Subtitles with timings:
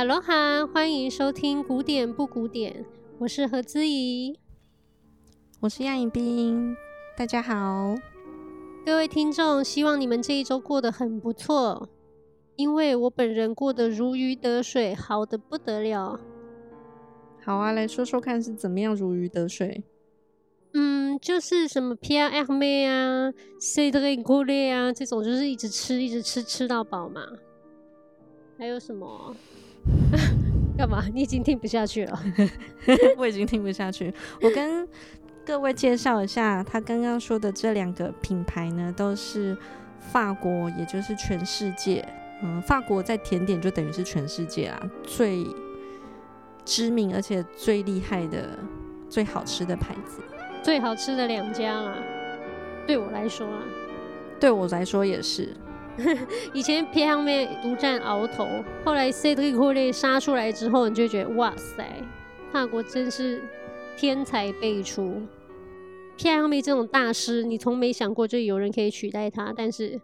[0.00, 2.86] 哈喽哈，欢迎收听古典不古典，
[3.18, 4.40] 我是何姿怡，
[5.60, 6.74] 我是杨颖冰，
[7.18, 7.94] 大家好，
[8.86, 11.86] 各位听众，希望你们这一周过得很不错，
[12.56, 16.18] 因为我本人过得如鱼得水，好得不得了。
[17.44, 19.84] 好啊，来说说看是怎么样如鱼得水。
[20.72, 27.20] 嗯，就是什么 Pierre Hermé 啊，Cédric Grolet 啊，这种就是一直吃，一直吃，吃到饱嘛。
[28.56, 29.36] 还有什么？
[30.80, 31.04] 干嘛？
[31.12, 32.22] 你已经听不下去了？
[33.18, 34.12] 我已经听不下去。
[34.40, 34.88] 我跟
[35.44, 39.54] 各位介绍一下，他刚刚说的这两个品牌呢，都是
[39.98, 42.02] 法国，也就是全世界。
[42.42, 45.46] 嗯，法国在甜点就等于是全世界啊，最
[46.64, 48.48] 知名而且最厉害的、
[49.10, 50.22] 最好吃的牌子。
[50.62, 51.94] 最好吃的两家啦，
[52.86, 53.62] 对我来说啊，
[54.40, 55.54] 对我来说也是。
[56.54, 58.46] 以前 Hermé 独占鳌头，
[58.84, 61.86] 后来 Grolet 杀出来之后，你就觉得哇塞，
[62.52, 63.42] 法国真是
[63.96, 65.22] 天才辈出。
[66.18, 70.00] Hermé 这种大师，你从没想过就有人可以取代他，但是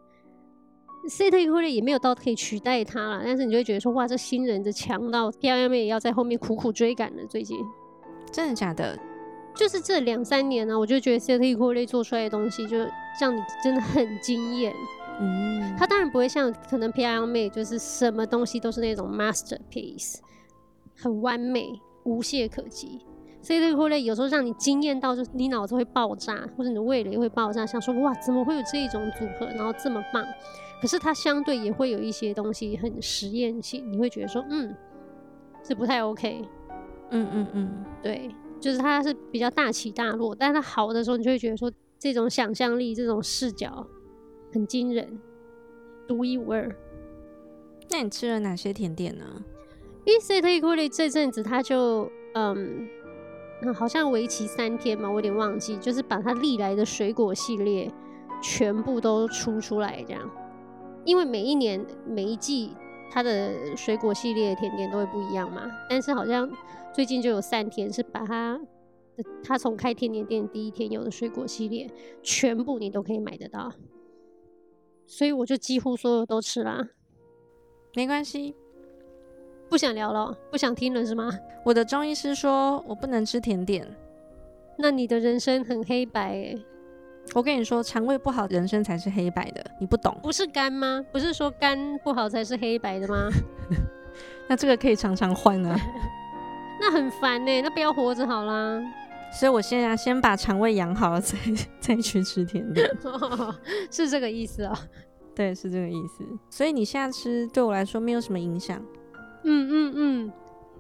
[1.08, 3.22] Grolet 也没有到可以取代他了。
[3.24, 7.24] 但是你就会觉得说，哇，这新人的强到 Hermé 也要在后面苦苦追赶了。
[7.26, 7.58] 最近
[8.32, 8.98] 真的假的？
[9.54, 12.76] 就是这两三年呢、啊，我就觉得 Grolet 做出来的东西，就
[13.20, 14.74] 让你真的很惊艳。
[15.20, 20.16] 嗯，他当然不会像可能 Hermé 就是什么东西都是那种 masterpiece，
[20.96, 23.00] 很完美，无懈可击。
[23.42, 30.24] Cédric Grolet 有时候让你惊艳到，就是你脑子会爆炸，或者你的味蕾会爆炸，想说哇，怎么会有这种组合，然后这么棒？
[30.82, 34.74] 可是它相对也会有一些东西很实验性，你会觉得说，嗯，
[35.62, 36.44] 这不太 OK。
[37.10, 38.34] 嗯嗯嗯，对。
[38.58, 43.86] 就是它是比较大起大落，但是它好的时候，你就会觉得说，这种想象力、这种视角
[44.56, 45.20] 很惊人，
[46.08, 46.74] 独一无二。
[47.90, 49.44] 那你吃了哪些甜点呢？
[50.06, 52.88] 因为 Cédric Grolet 这阵子他就嗯，
[53.74, 57.92] 好像为期三天嘛，我有点忘记，就是把它历来的水果系列
[58.42, 60.30] 全部都出出来这样。
[61.04, 62.72] 因为每一年每一季
[63.10, 66.50] 它的水果系列甜点都会不一样嘛，但是好像。
[66.94, 68.58] 最近就有三天是把它，
[69.44, 71.90] 它从开甜点店第一天有的水果系列，
[72.22, 73.70] 全部你都可以买得到，
[75.06, 76.88] 所以我就几乎所有都吃啦。
[77.94, 78.54] 没关系，
[79.68, 81.30] 不想聊了，不想听了是吗？
[81.64, 83.86] 我的中医师说我不能吃甜点，
[84.76, 86.64] 那你的人生很黑白欸。
[87.34, 90.16] 我跟你说，肠胃不好，人生才是黑白的，你不懂。
[90.22, 91.04] 不是肝吗？
[91.10, 93.28] 不是说肝不好才是黑白的吗？
[94.48, 95.76] 那这个可以常常换啊。
[96.80, 98.80] 那很烦呢，那不要活着好啦。
[99.32, 101.36] 所以我现在先把肠胃养好了， 再
[101.80, 102.88] 再去吃甜点，
[103.90, 104.78] 是这个意思啊、喔？
[105.34, 106.24] 对，是这个意思。
[106.48, 108.82] 所以你现在吃对我来说没有什么影响。
[109.44, 110.32] 嗯嗯嗯，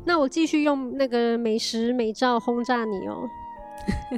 [0.04, 3.28] 那我继续用那个美食美照轰炸你哦、喔。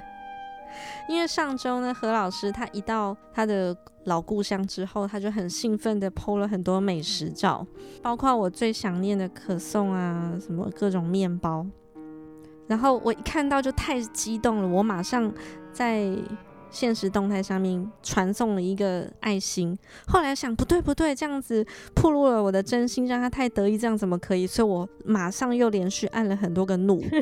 [1.08, 7.66] 因为上周呢，何老师他一到他的老故乡之后，他就很兴奋的 po 了很多美食照，
[8.02, 11.66] 包括我最想念的可颂啊，什么各种面包。
[12.68, 15.32] 然后我一看到就太激动了，我马上
[15.72, 16.06] 在
[16.70, 19.76] 现实动态上面传送了一个爱心。
[20.06, 24.46] 后来想不对不对，这样子暴露了我的真心，让他太得意，这样怎么可以？
[24.46, 27.02] 所以我马上又连续按了很多个怒。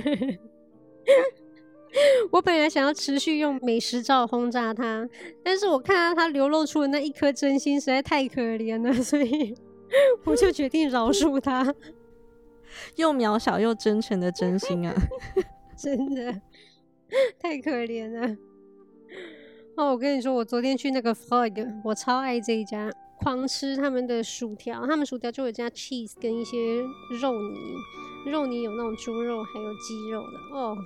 [2.32, 5.08] 我本来想要持续用美食照轰炸他，
[5.44, 9.54] 但是我看到他流露出的那一颗真心实在太可怜了，所以
[10.26, 11.72] 我就决定饶恕他。
[12.96, 14.94] 又渺小又真诚的真心啊，
[15.76, 16.40] 真的
[17.38, 18.36] 太可怜了。
[19.76, 26.82] 哦，我跟你说，我昨天去那个 Frog，我超爱这一家，狂吃他们的薯条，他们薯条就有加 cheese 跟一些
[27.20, 30.76] 肉泥，肉泥有那种猪肉还有鸡肉的哦。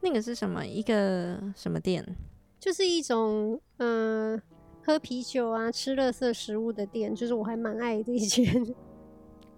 [0.00, 0.64] 那个是什么？
[0.64, 2.16] 一个什么店？
[2.60, 4.42] 就是一种嗯、呃，
[4.84, 7.14] 喝啤酒啊，吃垃圾食物的店。
[7.14, 8.74] 就是我还蛮爱的一间。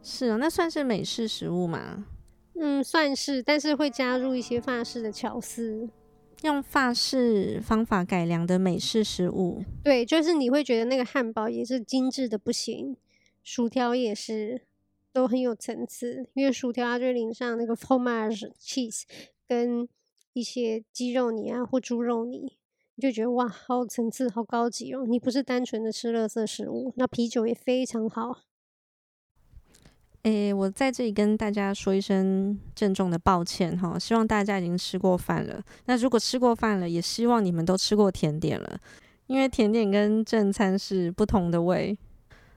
[0.09, 2.07] 是哦，那算是美式食物吗？
[2.55, 5.89] 嗯，算是，但是会加入一些法式的巧思，
[6.43, 9.65] 用法式方法改良的美式食物。
[9.83, 12.97] 对，就是你会觉得那个汉堡也是精致的不行，
[13.43, 14.63] 薯条也是
[15.13, 19.03] 都很有层次，因为薯条它就淋上那个 fromage cheese
[19.49, 19.89] 跟。
[20.37, 22.59] 一些鸡肉泥啊，或猪肉泥，
[22.97, 25.07] 你就觉得哇，好有层次，好高级哦！
[25.09, 28.41] 你不是单纯的吃垃圾食物，那啤酒也非常好。
[30.27, 35.63] 诶、我在这里跟大家说一声郑重的抱歉哈，希望大家已经吃过饭了。
[35.85, 38.77] 那如果吃过饭了，也希望你们都吃过甜点了，
[39.29, 41.97] 因为甜点跟正餐是不同的味。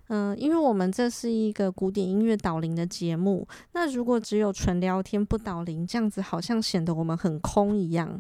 [0.07, 8.19] 嗯，因为我们这是一个古典音乐导聆的节目，那如果只有纯聊天不导聆，这样子好像显得我们很空一样。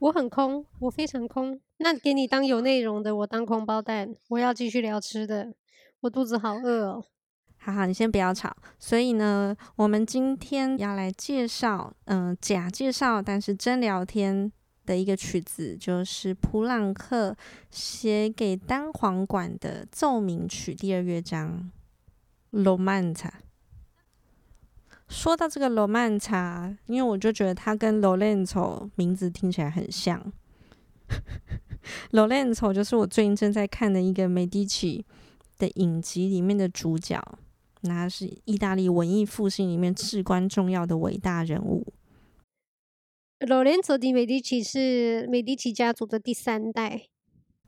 [0.00, 1.60] 我很空，我非常空。
[1.76, 4.16] 那给你当有内容的，我当空包蛋。
[4.30, 5.52] 我要继续聊吃的，
[6.00, 7.04] 我肚子好饿哦。
[7.72, 8.54] 好好，你先不要吵。
[8.78, 14.50] 所以呢，我们今天要来介绍，嗯、假介绍，但是真聊天。
[14.88, 17.36] 的一个曲子就是普朗克
[17.70, 21.70] 写给单簧管的奏鸣曲第二乐章
[22.62, 23.14] 《Romanza》。
[25.06, 30.32] 说到这个《Romanza》，因为我就觉得它跟 Lorenzo 名字听起来很像。
[32.12, 35.04] Lorenzo 就是我最近正在看的一个美第奇
[35.58, 37.22] 的影集里面的主角，
[37.82, 41.86] 那他是意大利文艺复兴里面至关重要的伟大人物。
[43.40, 47.02] Lorenzo di Medici 是美第奇家族的第三代。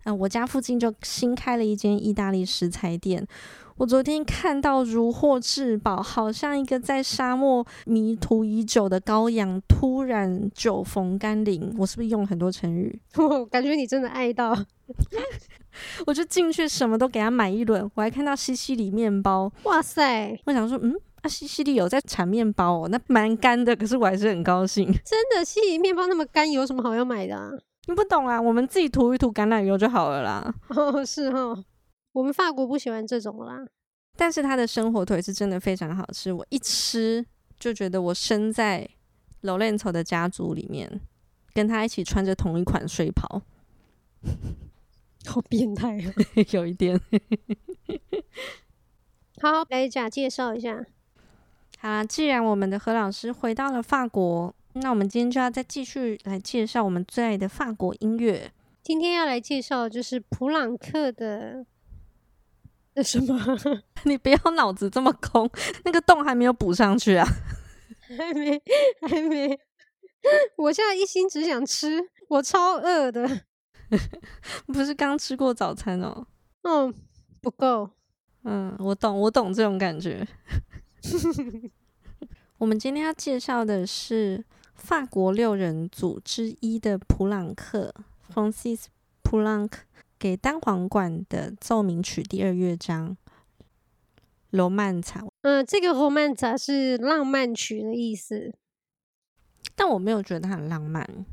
[0.05, 3.27] 嗯，我家附近就新开了一间意大利食材店。
[3.77, 11.75] 我昨天看到如获至宝，好像一个在沙漠迷途已久的羔羊突然久逢甘霖。
[11.79, 13.01] 我是不是用了很多成语？
[13.17, 14.55] 我 感觉你真的爱到。
[16.07, 17.91] 我就进去什么都给他买一轮。
[17.95, 19.51] 我还看到西西里面包。
[19.65, 20.39] 哇塞！
[20.47, 20.95] 我想说，嗯。
[21.23, 24.87] 啊，西西里有在产面包哦，那蛮干的，可是我还是很高兴。
[24.87, 27.51] 真的，西西里面包那么干，有什么好要买的啊？
[27.87, 30.55] 你不懂啊，我们自己涂一涂橄榄油就好了啦。
[30.69, 31.63] 哦，是哦，
[32.13, 33.59] 我们法国不喜欢这种啦。
[34.17, 37.23] 但是他的生火腿是真的非常好吃，我一吃
[37.59, 38.89] 就觉得我身在
[39.43, 41.03] Lorenzo 的家族里面，
[41.53, 43.43] 跟他一起穿着同一款睡袍，
[45.27, 46.13] 好变态啊，
[46.51, 47.01] 有一点。
[49.41, 50.85] 好，来假介绍一下。
[51.79, 58.53] 好啦，既然我们的何老师回到了法国，那我们今天就要再继续来介绍我们最爱的法国音乐。
[58.83, 61.65] 今天要来介绍就是普朗克的
[62.95, 63.39] 的什么？
[64.05, 65.51] 你不要脑子这么空，
[65.85, 67.27] 那个洞还没有补上去啊？
[68.19, 68.61] 还没，
[69.09, 69.59] 还没。
[70.57, 73.43] 我现在一心只想吃，我超饿的。
[74.67, 76.27] 不是刚吃过早餐哦？
[76.63, 76.95] 嗯，
[77.41, 77.91] 不够。
[78.45, 80.27] 嗯，我懂，我懂这种感觉。
[82.59, 84.45] 我们今天要介绍的是
[84.75, 87.95] 法国六人组之一的普朗克
[88.33, 88.85] （Francis
[89.23, 89.73] Poulenc）
[90.19, 93.17] 给单簧管的奏鸣曲第二乐章
[94.59, 95.03] 《Romanza》。
[95.43, 98.55] 嗯，这个《Romanza》是浪漫曲的意思，
[99.75, 101.27] 但我没有觉得它很浪漫。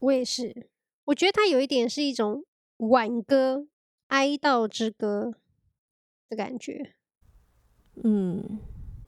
[0.00, 0.68] 我也是，
[1.06, 2.44] 我觉得它有一点是一种
[2.78, 3.66] 挽歌、
[4.08, 5.34] 哀悼之歌
[6.28, 6.94] 的感觉。
[8.02, 8.58] 嗯。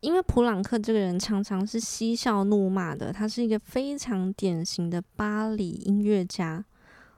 [0.03, 6.65] 因为普朗克这个人常常是嬉笑怒骂的，他是一个非常典型的巴黎音乐家。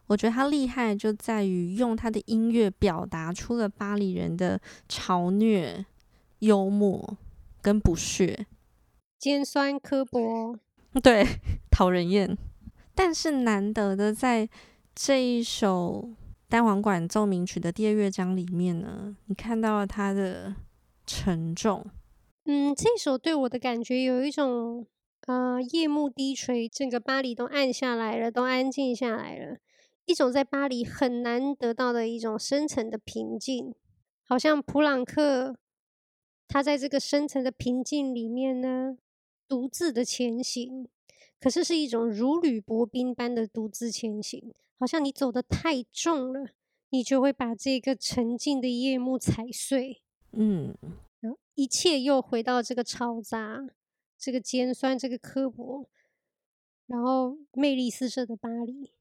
[0.07, 4.59] 我觉得他厉害就在于用他的音乐表达出了巴黎人的
[4.89, 5.85] 嘲虐、
[6.39, 7.19] 幽默
[7.61, 8.47] 跟不屑、
[9.19, 10.57] 尖酸刻薄，
[11.03, 11.27] 对，
[11.71, 12.39] 讨人厌。
[12.99, 14.49] 但是难得的在
[14.93, 16.11] 这一首
[16.49, 20.56] 单簧管奏鸣曲的第二乐章里面呢，你看到了他的
[21.06, 21.87] 沉重。
[22.46, 24.84] 嗯，这首对我的感觉有一种，
[25.29, 29.58] 呃，夜幕低垂，整个巴黎都暗下来了，都安静下来了，
[30.05, 33.77] 一种在巴黎很难得到的一种深层的平静，
[34.25, 35.55] 好像普朗克，
[36.49, 38.99] 他在这个深层的平静里面呢，
[39.46, 40.89] 独自的前行，
[41.41, 46.51] 可是是一种如履薄冰般的独自前行，好像你走得太重了，
[46.91, 50.03] 你就会把这个沉静的夜幕踩碎，
[50.33, 50.77] 嗯。
[51.21, 53.67] 然后一切又回到这个嘈杂、
[54.19, 55.89] 这个尖酸、这个刻薄，
[56.87, 58.93] 然后魅力四射的巴黎。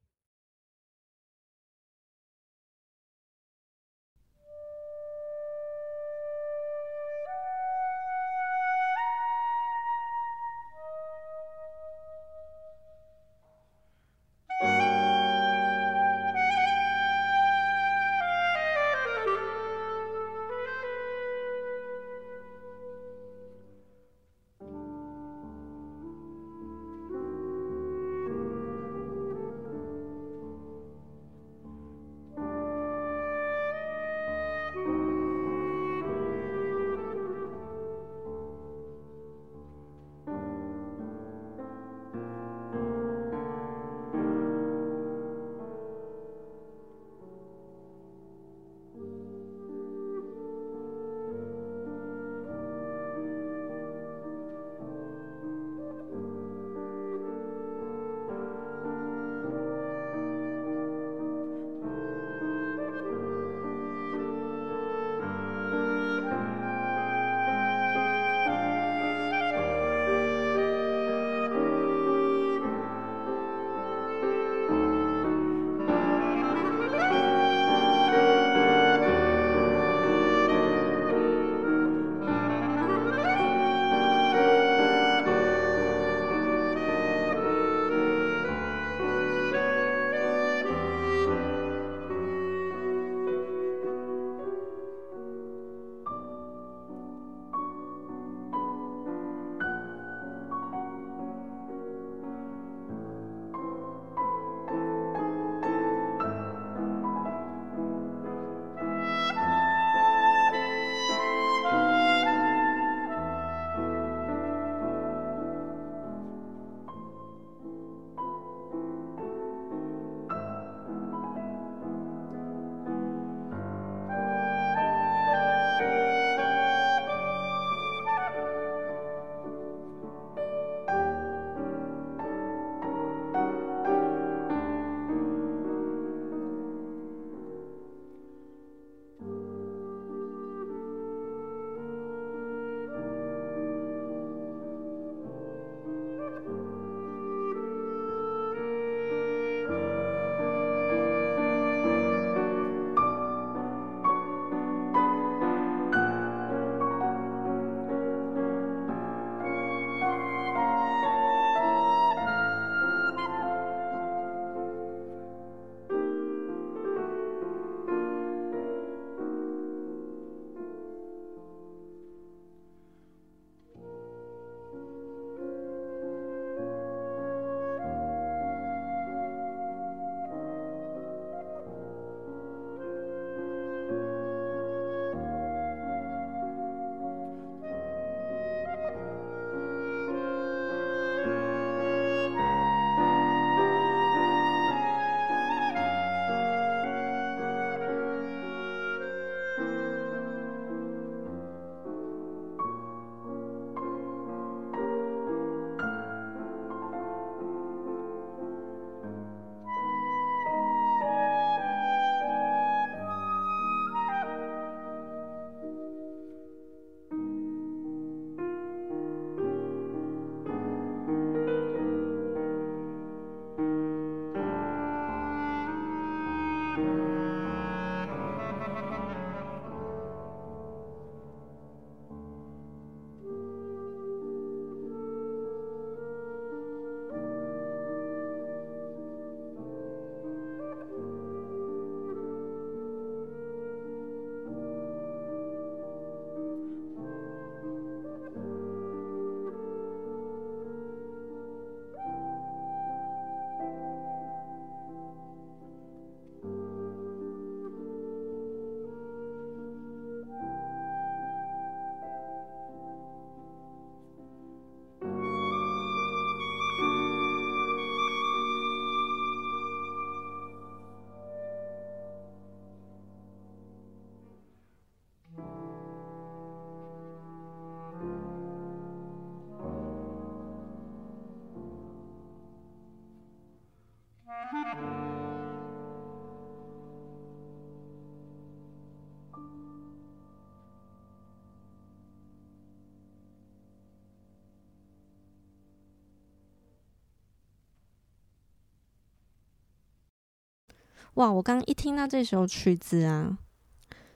[301.17, 301.31] 哇！
[301.31, 303.39] 我刚一听到这首曲子啊，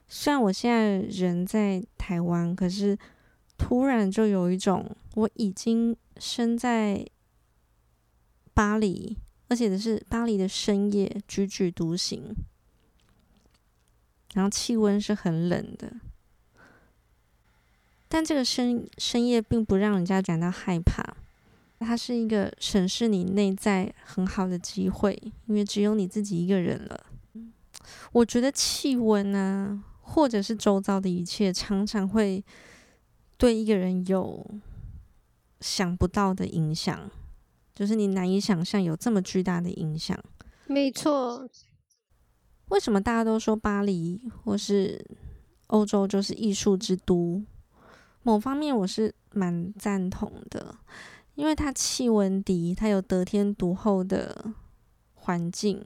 [0.08, 2.96] 虽然我现在人在台湾，可是
[3.58, 7.04] 突然就有一种我已经身在
[8.54, 9.18] 巴黎，
[9.48, 12.36] 而且是巴黎的深夜，踽踽独行，
[14.36, 15.94] 然后气温是很冷的。
[18.08, 21.18] 但这个深深夜并不让人家感到害怕，
[21.82, 27.06] 它是一个审视你内在很好的机会，因为只有你自己一个人了。
[28.12, 32.44] 我觉得气温啊，或者是周遭的一切，常常会
[33.38, 34.46] 对一个人有
[35.60, 37.10] 想不到的影响，
[37.74, 40.18] 就是你难以想象有这么巨大的影响。
[40.68, 41.50] 没错。
[42.70, 45.06] 为什么大家都说巴黎或是
[45.68, 47.44] 欧洲就是艺术之都？
[48.24, 50.76] 某方面我是蛮赞同的，
[51.36, 54.54] 因为它气温低，它有得天独厚的
[55.14, 55.82] 环境。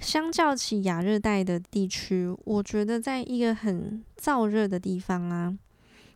[0.00, 5.56] 相较起亚热带的地区，我觉得在一个很燥热的地方啊，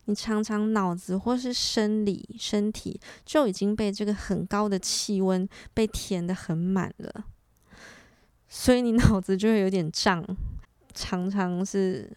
[0.05, 7.25] 你常常脑子或是生理身体就已经被这个很高的气温被填得很满了，
[8.47, 10.25] 所以你 脑子就会有点胀，
[10.93, 12.15] 常常是。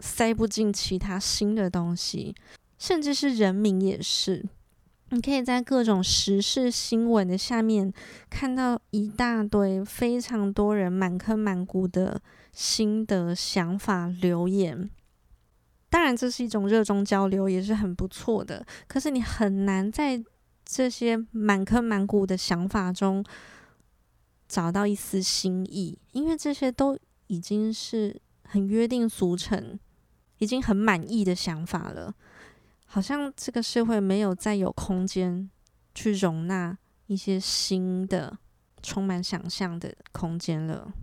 [0.00, 2.34] 塞不进其他新的东西，
[2.76, 4.44] 甚至是人民也是。
[5.14, 7.92] 你可以在各种时事新闻的下面
[8.28, 12.20] 看到一大堆非常多人满坑满谷的
[12.52, 14.90] 心得、想法、留言。
[15.88, 18.66] 当然，这是一种热衷交流，也是很不错的。
[18.88, 20.20] 可是，你很难在
[20.64, 23.24] 这些满坑满谷的想法中
[24.48, 29.78] 找到一丝新意，因为这些都已经是很约定俗成。
[30.38, 32.12] 已经很满意的想法了，
[32.94, 35.50] 好像这个社会没有再有空间
[35.96, 38.38] 去容纳一些新的、
[38.84, 40.94] 充满想象的空间了。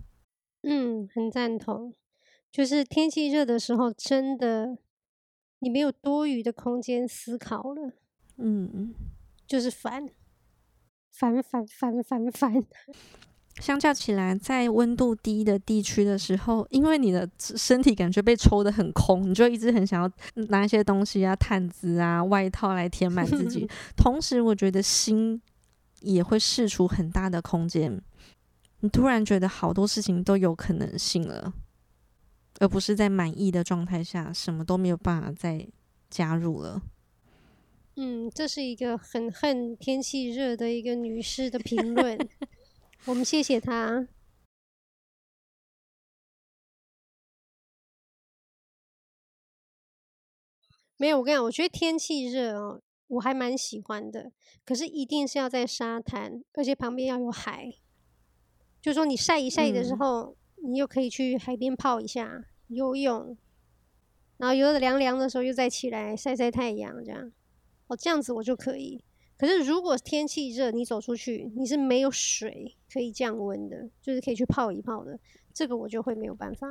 [0.62, 1.92] 嗯，很赞同。
[2.50, 4.78] 就是天气热的时候，真的
[5.58, 7.92] 你没有多余的空间思考了。
[8.38, 8.94] 嗯，
[9.46, 10.08] 就是烦，
[11.10, 12.64] 烦烦烦烦烦。
[13.60, 20.10] 相较起来，在温度低的地区的时候，因为你的身体感觉被抽得很空，你就一直很想要
[20.48, 23.68] 拿一些东西啊、毯子啊、外套来填满自己。
[23.96, 25.40] 同时，我觉得心
[26.00, 28.00] 也会释出很大的空间。
[28.80, 31.52] 你突然觉得好多事情都有可能性了，
[32.58, 35.68] 而不是在满意的状态下什么都没有办法再
[36.10, 36.82] 加入了。
[37.96, 42.18] 嗯，这是一个很恨天气热的一个女士的评论。
[43.04, 44.06] 我们谢谢他。
[50.96, 54.30] 没有，我跟你讲，我觉得天气热哦，我还蛮喜欢的。
[54.64, 57.72] 可是一定是要在沙滩，而且旁边要有海。
[58.80, 63.36] 就说你晒一晒的时候，嗯、你又可以去海边泡一下游泳，
[64.36, 67.32] 然后游的凉凉的时候又再起来晒晒太阳，这样
[67.88, 69.02] 哦，这样子我就可以。
[69.42, 75.18] 可是，如果天气热，你走出去，你是没有水可以降温的，就是可以去泡一泡的，
[75.52, 76.68] 这个我就会没有办法。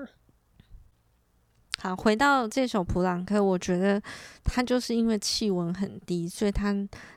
[1.80, 4.02] 好，回到这首普朗克，我觉得
[4.46, 6.74] 他就是因为气温很低，所以他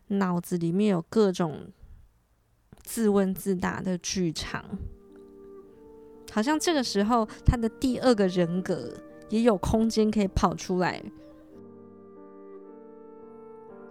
[0.08, 1.68] 脑子里面有各种
[2.82, 4.76] 自问自答的剧场，
[6.32, 8.92] 好像这个时候他的第二个人格
[9.30, 11.00] 也有空间可以跑出来。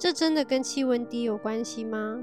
[0.04, 2.20] 这真的跟气温低有关系吗？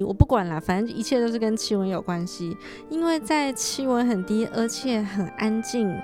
[0.00, 2.56] 我不管了，反正一切都是跟气温有关系。
[2.88, 5.94] 因为在气温很低，而且很安静、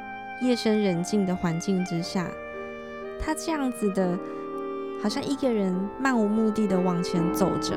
[0.42, 2.30] 夜深人静的环境之下，
[3.18, 4.18] 他这样子的，
[5.02, 7.74] 好像一个人漫无目的的往前走着。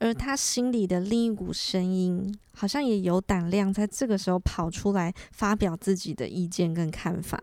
[0.00, 7.38] 而他心里的另一股声音，好像也有胆量在这个时候跑出来发表自己的意见跟看法。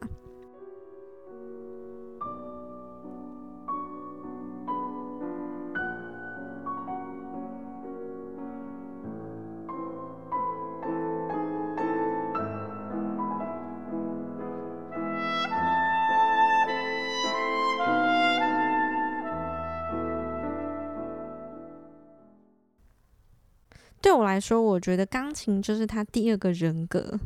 [24.40, 27.20] 说，我觉得钢琴就是他第二个人格。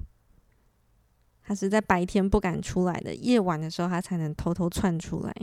[1.43, 5.35] 他是在白天不敢出来的，夜晚的时候他才能偷偷窜出来。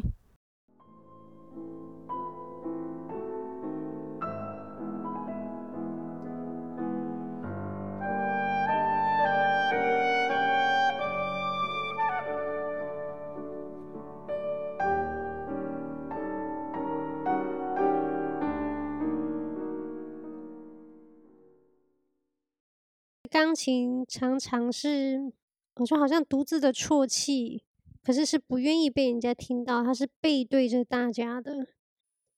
[23.48, 25.32] 钢琴常常是，
[25.76, 27.64] 我说好像独自的啜泣，
[28.02, 31.66] 可是是不愿意被人家听到，他是背对着大家的，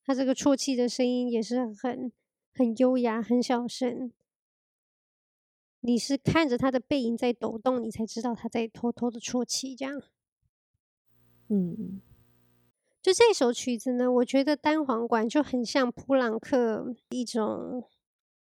[0.04, 2.12] 他这个啜泣的声音也是很
[2.54, 4.12] 很优雅、很小声。
[5.80, 10.00] 你是看着他的背影在抖动，你才知道他在偷偷的啜泣，这样。
[11.48, 12.00] 嗯，
[13.02, 17.82] 就这首曲子呢，我觉得单簧管就很像普朗克一种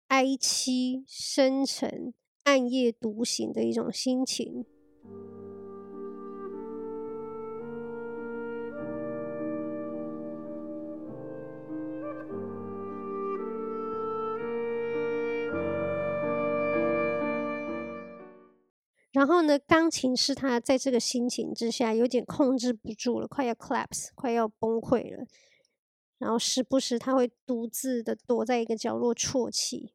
[0.09, 2.13] 哀凄、深沉、
[2.49, 4.65] 暗夜独行的一种心情。
[19.11, 25.27] 然后呢，钢琴是他在这个心情之下有点控制不住了，快要 collapse，快要崩溃了。
[26.17, 29.93] 然后时不时他会独自的躲在一个角落啜泣。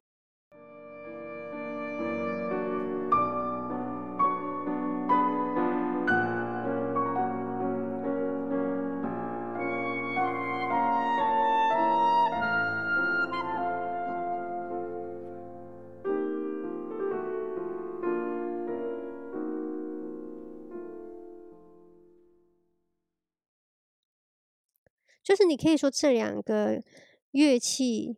[25.45, 26.81] 就是你可以说这两个
[27.29, 28.17] 乐器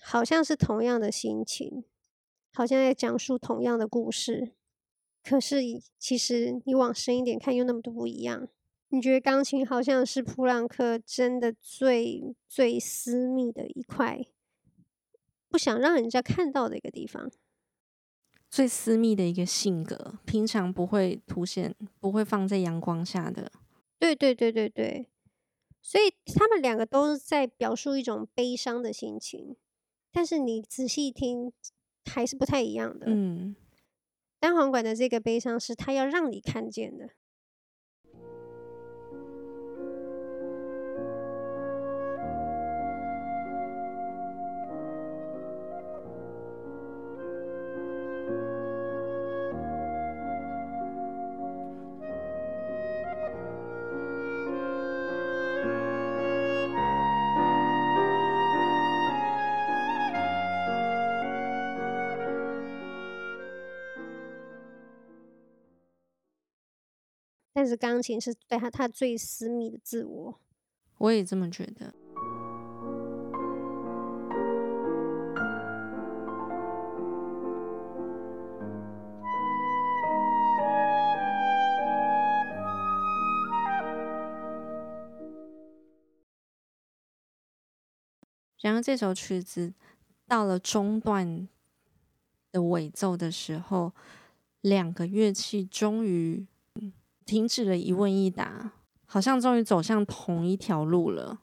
[0.00, 1.84] 好像是同样的心情，
[2.54, 4.52] 好像在讲述同样的故事，
[5.22, 5.60] 可是
[5.98, 8.48] 其实你往深一点看，又那么多不一样。
[8.88, 14.24] 你觉得钢琴好像是普朗克真的最最私密的一块，
[15.50, 17.30] 不想让人家看到的一个地方，
[18.48, 23.52] 最私密的一个性格，平常不会凸显，不会放在阳光下的。
[23.98, 25.10] 对对对对对。
[25.86, 29.54] 所以他们两个都是在表述一种悲伤的心情，
[30.10, 31.52] 但是你仔细听
[32.04, 33.06] 还是不太一样的。
[33.08, 33.54] 嗯，
[34.40, 37.10] 单簧管的这个悲伤是他要让你看见的。
[67.66, 70.38] 但是钢琴是对他他最私密的自我，
[70.98, 71.92] 我也这么觉得。
[88.60, 89.74] 然后这首曲子
[90.28, 91.48] 到了中段
[92.52, 93.92] 的尾奏的时候，
[94.60, 96.46] 两个乐器终于。
[97.26, 98.72] 停止了一问一答，
[99.04, 101.40] 好像终于走向同一条路了。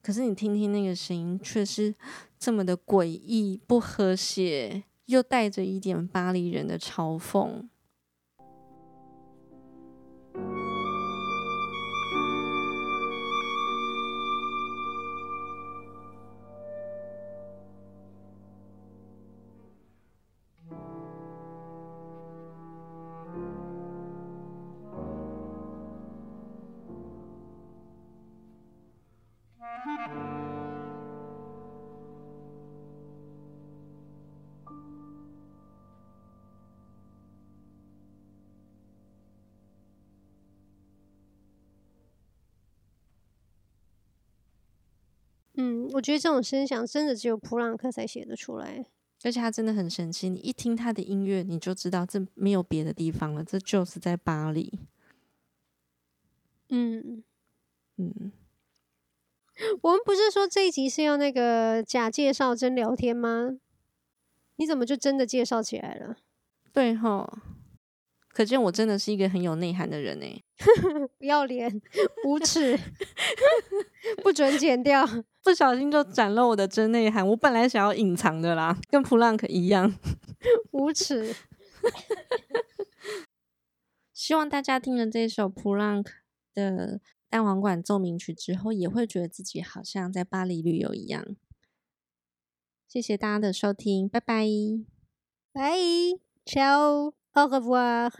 [0.00, 1.94] 可是你听听那个声音，却是
[2.38, 7.68] 这么的诡异、不和谐，又带着一点巴黎人的嘲讽。
[45.56, 48.86] 嗯，我觉得这种声响真的只有普朗克才写得出来，
[49.22, 50.28] 而且他真的很神奇。
[50.28, 54.80] 你一听他的音乐，你就知道这没有别的地方了，这就是在巴黎。
[56.70, 57.22] 嗯
[57.96, 58.32] 嗯，
[59.82, 63.58] 我们不是说这一集是要那个假介绍真聊天吗？
[64.56, 66.16] 你怎么就真的介绍起来了？
[66.72, 67.43] 对哈。
[68.34, 70.26] 可见我真的是一个很有内涵的人呢。
[71.18, 71.80] 不要脸，
[72.26, 72.76] 无耻，
[74.22, 75.06] 不准剪掉，
[75.42, 77.26] 不小心就展露我的真内涵。
[77.28, 79.94] 我本来想要隐藏的啦，跟普朗克一样，
[80.72, 81.34] 无耻。
[84.12, 86.12] 希望大家听了这首普朗克
[86.54, 91.36] 的单簧管奏鸣曲之后，也会觉得自己好像在巴黎旅游一样。
[92.88, 94.46] 谢谢大家的收听，拜拜，
[95.52, 95.76] 拜
[96.44, 97.23] ，ciao。
[97.36, 98.10] Au revoir